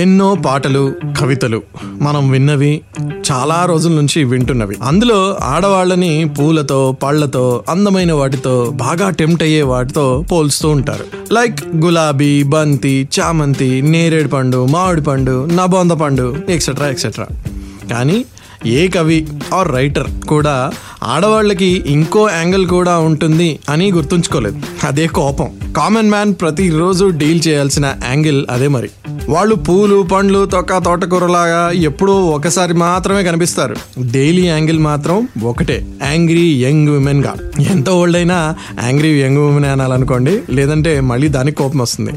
[0.00, 1.62] ఎన్నో పాటలు కవితలు
[2.00, 2.80] మనం విన్నవి
[3.32, 4.76] చాలా రోజుల నుంచి వింటున్నవి.
[4.82, 11.34] అందులో ఆడవాళ్ళని పూలతో పళ్ళతో అందమైన వాటితో బాగా టెంప్ట్ అయ్యే వాటితో పోల్స్తూ ఉంటారు.
[11.34, 17.26] లైక్ గులాబీ బంతి చామంతి నేరేడు పండు మామిడి పండు నబోంద పండు ఎక్సెట్రా ఎక్సెట్రా
[17.90, 18.24] కానీ
[18.66, 24.60] ఏ కవి ఆర్ రైటర్ కూడా ఆడవాళ్ళకి ఇంకో యాంగిల్ కూడా ఉంటుంది అని గుర్తుంచుకోలేదు.
[24.84, 25.50] అదే కోపం.
[25.76, 28.90] కామన్ మ్యాన్ ప్రతిరోజు డీల్ చేయాల్సిన యాంగిల్ అదే మరి.
[29.28, 33.76] వాళ్ళు పూలు పండ్లు తొక్క తోటకూరలాగా ఎప్పుడూ ఒకసారి మాత్రమే కనిపిస్తారు.
[34.12, 35.86] డైలీ యాంగిల్ మాత్రం ఒకటే.
[36.12, 37.34] యాంగ్రీ యంగ్ ఉమెన్గా
[37.70, 42.10] ఎంత ఓల్డ్ అయినా యాంగ్రీ యంగ్ ఉమెన్ అనాలనుకోండి లేదంటే మళ్ళీ దానికి కోపం వస్తుంది.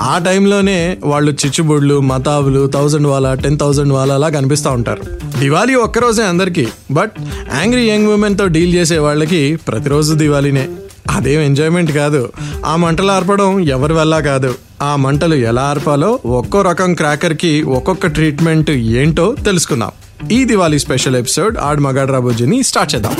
[0.00, 5.02] ఆ టైంలోనే వాళ్ళు చిచ్చుబుడ్లు మతాబులు థౌజండ్ వాళ్ళ టెన్ థౌజండ్ వాళ్ళలా కనిపిస్తూ ఉంటారు.
[5.38, 7.12] దివాళీ ఒక్కరోజే అందరికీ బట్
[7.60, 10.68] యాంగ్రీ యంగ్ ఉమెన్తో డీల్ చేసే వాళ్ళకి ప్రతిరోజు దివాళీనే.
[11.10, 12.32] అదేం ఎంజాయ్మెంట్ కాదు.
[12.66, 14.54] ఆ మంటలు ఆర్పడం ఎవరి వల్ల కాదు.
[14.82, 19.90] ఆ మంటలు ఎలా ఆర్పాలో ఒక్కో రకం క్రాకర్కి ఒక్కొక్క ట్రీట్మెంట్ ఏంటో తెలుసుకుందాం.
[20.32, 23.16] ఈ దివాళీ స్పెషల్ ఎపిసోడ్ ఆడు మగాడ్ రాబోజీని స్టార్ట్ చేద్దాం.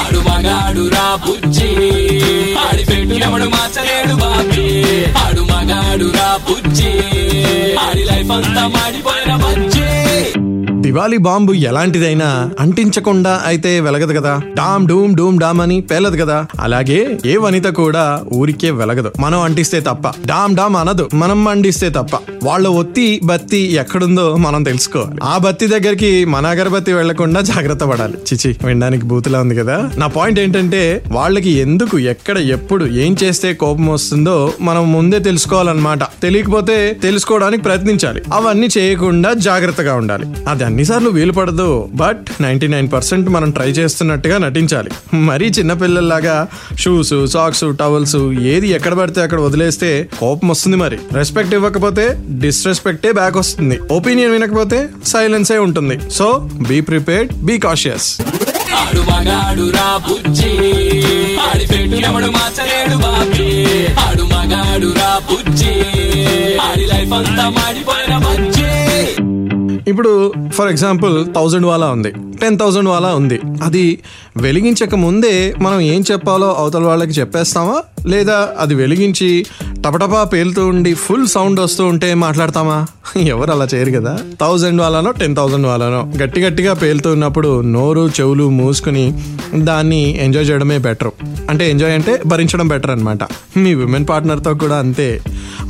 [0.00, 1.68] ఆడు మగాడు రా బుజ్జి.
[2.54, 2.84] ఆడి
[3.46, 4.84] మార్చలేడు బాబీ.
[5.26, 6.90] ఆడు మగాడు రా బుజ్జి.
[7.74, 9.79] ఆడి లైఫ్ అంతా మాడిపోయిన బజ్జి.
[10.90, 14.40] దివాళీ బాంబు ఎలాంటిదైనా అంటించకుండా అయితే వెలగదు కదా.
[14.56, 16.46] డామ్ డూమ్ డూమ్ డామ్ అని పేలదు కదా.
[16.60, 19.12] అలాగే ఏ వనిత కూడా ఊరికే వెలగదు.
[19.20, 20.08] మనం అంటిస్తే తప్ప.
[20.26, 21.08] డామ్ డామ్ అనదు.
[21.14, 22.18] మనం అంటిస్తే తప్ప.
[22.44, 25.18] వాళ్ళ ఒత్తి బత్తి ఎక్కడుందో మనం తెలుసుకోవాలి.
[25.22, 28.14] ఆ బత్తి దగ్గరికి మన అగరబత్తి వెళ్ళకుండా జాగ్రత్త పడాలి.
[28.34, 29.90] చిచి వినడానికి బూతులా ఉంది కదా.
[29.98, 36.02] నా పాయింట్ ఏంటంటే వాళ్ళకి ఎందుకు ఎక్కడ ఎప్పుడు ఏం చేస్తే కోపం వస్తుందో మనం ముందే తెలుసుకోవాలన్నమాట.
[36.02, 38.22] తెలియకపోతే తెలుసుకోవడానికి ప్రయత్నించాలి.
[38.32, 40.26] అవన్నీ చేయకుండా జాగ్రత్తగా ఉండాలి.
[40.48, 44.90] అది ఎన్నిసార్లు వీలు పడదు బట్ నైన్టీ నైన్ పర్సెంట్ మనం ట్రై చేస్తున్నట్టుగా నటించాలి.
[45.16, 46.48] మరీ చిన్నపిల్లల్లాగా
[46.78, 48.16] షూస్ సాక్స్ టవల్స్
[48.52, 50.98] ఏది ఎక్కడ పడితే అక్కడ వదిలేస్తే కోపం వస్తుంది మరి.
[51.12, 53.78] రెస్పెక్ట్ ఇవ్వకపోతే డిస్రెస్పెక్టే బ్యాక్ వస్తుంది.
[53.90, 55.98] ఒపీనియన్ వినకపోతే సైలెన్సే ఉంటుంది.
[56.10, 58.08] So be prepared be cautious
[58.80, 60.54] ఆడు మగాడు రా బుజ్జి.
[61.50, 61.66] ఆడి
[62.96, 63.50] బాబీ.
[63.86, 65.74] ఆడు మగాడు రా బుజ్జి.
[66.58, 68.59] ఆడి లైఫ్ అంతా మాడిపోయిన బజ్జి.
[70.00, 72.10] ఇప్పుడు ఫర్ ఎగ్జాంపుల్ థౌజండ్ వాలా ఉంది.
[72.10, 73.40] టెన్ థౌజండ్ వాలా ఉంది.
[73.62, 73.98] అది
[74.36, 77.82] వెలిగించక ముందే మనం ఏం చెప్పాలో అవతల వాళ్ళకి చెప్పేస్తామా?
[78.06, 79.46] లేదా అది వెలిగించి
[79.84, 82.86] టపటపా పేలుతూ ఉండి ఫుల్ సౌండ్ వస్తూ ఉంటే మాట్లాడతామా?
[83.16, 84.18] ఎవరు అలా చేయరు కదా.
[84.40, 89.22] థౌజండ్ వాళ్ళనో టెన్ థౌజండ్ వాళ్ళనో గట్టి గట్టిగా పేలుతూ ఉన్నప్పుడు నోరు చెవులు మూసుకుని
[89.54, 91.10] దాన్ని ఎంజాయ్ చేయడమే బెటర్
[91.50, 93.18] అంటే ఎంజాయ్ అంటే భరించడం బెటర్ అనమాట
[93.56, 95.20] మీ విమెన్ పార్ట్నర్తో కూడా అంతే.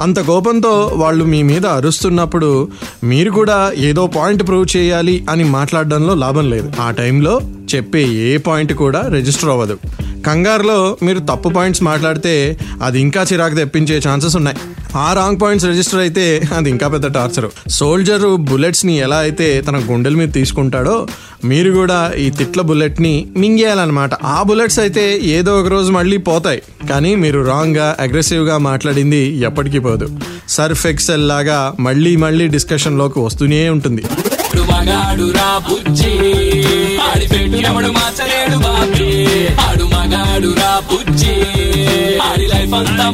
[0.00, 2.68] అంత కోపంతో వాళ్ళు మీ మీద అరుస్తున్నప్పుడు
[3.04, 6.72] మీరు కూడా ఏదో పాయింట్ ప్రూవ్ చేయాలి అని మాట్లాడడంలో లాభం లేదు.
[6.80, 7.40] ఆ టైంలో
[7.74, 9.78] చెప్పే ఏ పాయింట్ కూడా రిజిస్టర్ అవ్వదు.
[10.26, 14.56] కంగారులో మీరు తప్పు పాయింట్స్ మాట్లాడితే అది ఇంకా చిరాకు తెప్పించే ఛాన్సెస్ ఉన్నాయి.
[14.96, 17.70] ఆ రాంగ్ పాయింట్స్ రిజిస్టర్ అయితే అది ఇంకా పెద్ద టార్చర్.
[17.70, 21.08] సోల్జర్ బుల్లెట్స్ని ఎలా అయితే తన గుండెల మీద తీసుకుంటాడో
[21.44, 24.14] మీరు కూడా ఈ తిట్ల బుల్లెట్ని మింగేయాలన్నమాట.
[24.14, 26.62] ఆ బుల్లెట్స్ అయితే ఏదో ఒక రోజు మళ్ళీ పోతాయి.
[26.90, 30.20] కానీ మీరు రాంగ్గా అగ్రెసివ్గా మాట్లాడింది ఎప్పటికీ పోదు.
[30.48, 34.02] సర్ఫ్ ఎక్సెల్ లాగా మళ్ళీ మళ్ళీ డిస్కషన్లోకి వస్తూనే ఉంటుంది.
[42.30, 43.10] ఆడి లైఫ్ అంతా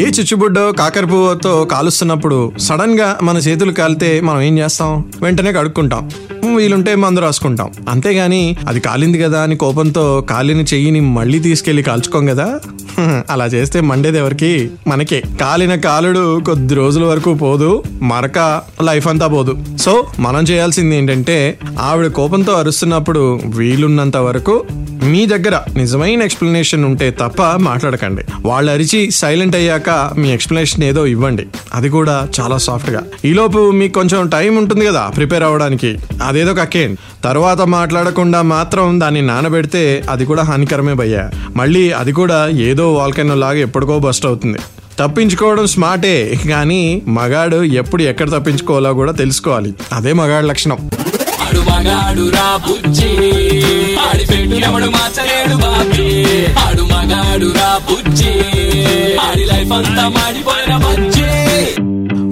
[0.00, 5.04] ఏ చిచ్చుబుడ్డో కాకర పువ్వుతో కాలుస్తున్నప్పుడు సడన్గా మన చేతులు కాలితే మనం ఏం చేస్తాం?
[5.22, 6.10] వెంటనే కడుక్కుంటాం.
[6.56, 7.70] వీలుంటే మందు రాసుకుంటాం.
[7.88, 12.60] అంతేగాని అది కాలింది కదా అని కోపంతో కాలిన చెయ్యిని మళ్ళీ తీసుకెళ్ళి కాల్చుకోం కదా?
[13.30, 15.22] అలా చేస్తే మండేది ఎవరికి మనకే.
[15.40, 19.58] కాలిన కాలుడు కొద్ది రోజుల వరకు పోదు మరక లైఫ్ అంతా పోదు.
[19.78, 24.64] సో మనం చేయాల్సింది ఏంటంటే ఆవిడ కోపంతో అరుస్తున్నప్పుడు వీలున్నంత వరకు
[25.02, 28.22] మీ దగ్గర నిజమైన ఎక్స్ప్లెనేషన్ ఉంటే తప్ప మాట్లాడకండి.
[28.46, 31.46] వాళ్ళు అరిచి సైలెంట్ అయ్యాక మీ ఎక్స్ప్లెనేషన్ ఏదో ఇవ్వండి.
[31.74, 33.02] అది కూడా చాలా సాఫ్ట్గా.
[33.24, 35.98] ఈలోపు మీకు కొంచెం టైం ఉంటుంది కదా ప్రిపేర్ అవ్వడానికి.
[36.26, 36.98] అదేదో కక్కేయండి.
[37.24, 41.30] తర్వాత మాట్లాడకుండా మాత్రం దాన్ని నానబెడితే అది కూడా హానికరమే భయ్యా.
[41.56, 44.58] మళ్ళీ అది కూడా ఏదో వాల్కెనో లాగా ఎప్పటికో బస్ట్ అవుతుంది.
[44.98, 49.74] తప్పించుకోవడం స్మార్టే కానీ మగాడు ఎప్పుడు ఎక్కడ తప్పించుకోవాలో కూడా తెలుసుకోవాలి.
[49.92, 50.90] అదే మగాడి లక్షణం.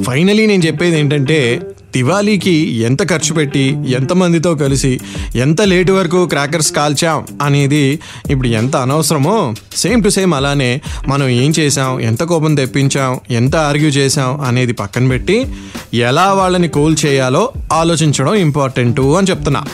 [0.05, 1.61] ఫైనలీ నేను చెప్పేది ఏంటంటే
[1.99, 5.01] దివాళీకి ఎంత ఖర్చు పెట్టి ఎంతమందితో కలిసి
[5.37, 7.99] ఎంత లేటు వరకు క్రాకర్స్ కాల్చాం అనేది
[8.31, 13.89] ఇప్పుడు ఎంత అనవసరమో సేమ్ టు సేమ్ అలానే మనం ఏం చేసాం ఎంత కోపం తెప్పించాం ఎంత ఆర్గ్యూ
[13.89, 15.47] చేసాం అనేది పక్కన పెట్టి
[15.95, 19.65] ఎలా వాళ్ళని కూల్ చేయాలో ఆలోచించడం ఇంపార్టెంటు అని చెప్తున్నా.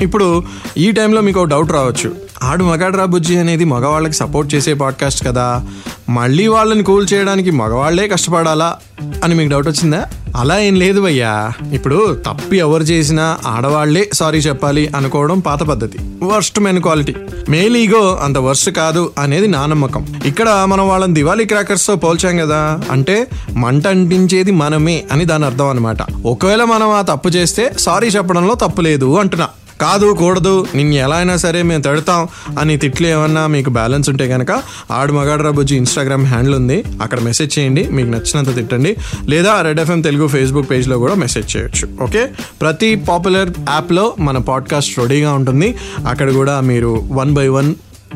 [0.00, 0.42] ఇప్పుడు
[0.78, 2.16] ఈ టైంలో మీకు ఒక డౌట్ రావచ్చు.
[2.42, 5.66] ఆడు మగాడ్రా బుజ్జి అనేది మగవాళ్ళకి సపోర్ట్ చేసే పాడ్కాస్ట్ కదా.
[6.08, 8.76] మళ్ళీ వాళ్ళని కూల్ చేయడానికి మగవాళ్ళే కష్టపడాలా
[9.24, 10.04] అని మీకు డౌట్ వచ్చిందా?
[10.36, 11.52] అలా ఏం లేదు భయ్యా.
[11.72, 15.98] ఇప్పుడు తప్పి ఎవరు చేసినా ఆడవాళ్ళే సారీ చెప్పాలి అనుకోవడం పాత పద్ధతి.
[16.22, 17.14] Worst men quality
[17.48, 20.06] male ego అంత వర్స్ట్ కాదు అనేది నా నమ్మకం.
[20.26, 22.80] ఇక్కడ మనం వాళ్ళని దివాళీ క్రాకర్స్తో పోల్చాం కదా.
[22.90, 25.96] అంటే మంట అంటించేది మనమే అని దాని అర్థం అనమాట
[26.26, 29.48] ఒకవేళ మనం ఆ తప్పు చేస్తే సారీ చెప్పడంలో తప్పు లేదు అంటున్నా.
[29.80, 32.28] కాదు కూడదు నిన్ను ఎలా అయినా సరే మేము తిడతాం
[32.58, 36.84] అని తిట్లు ఏమన్నా మీకు బ్యాలెన్స్ ఉంటే కనుక ఆడు మగాడ్రా బుజ్జి ఇన్స్టాగ్రామ్ హ్యాండిల్ ఉంది.
[37.02, 38.96] అక్కడ మెసేజ్ చేయండి మీకు నచ్చినంత తిట్టండి.
[39.28, 41.88] లేదా రెడ్ ఎఫ్ఎం తెలుగు ఫేస్బుక్ పేజ్లో కూడా మెసేజ్ చేయొచ్చు.
[42.02, 42.28] ఓకే
[42.60, 45.74] ప్రతి పాపులర్ యాప్లో మన పాడ్కాస్ట్ రెడీగా ఉంటుంది.
[46.06, 47.74] అక్కడ కూడా మీరు వన్ బై వన్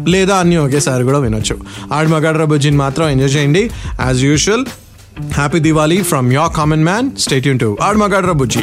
[0.09, 1.59] లేదా అన్ని ఒకేసారి కూడా వినొచ్చు.
[1.93, 3.71] ఆడు మగాడ్రా బుజ్జిని మాత్రం ఎంజాయ్ చేయండి.
[4.01, 4.65] As usual
[5.33, 8.63] happy Diwali from your common man stay tuned to Aadu Magaadra Bujji.